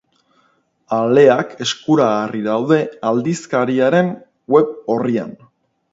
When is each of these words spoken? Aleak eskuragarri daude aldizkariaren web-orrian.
Aleak 0.99 1.51
eskuragarri 1.67 2.41
daude 2.47 2.79
aldizkariaren 3.11 4.13
web-orrian. 4.55 5.37